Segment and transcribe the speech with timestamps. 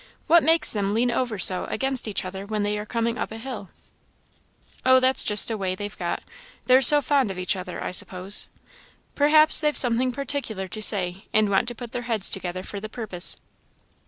[0.25, 3.69] What makes them lean over so against each other when they are coming up hill?"
[4.83, 6.23] "Oh, that's just a way they've got.
[6.65, 8.47] They're so fond of each other, I suppose.
[9.13, 12.89] Perhaps they've something particular to say, and want to put their heads together for the
[12.89, 13.37] purpose."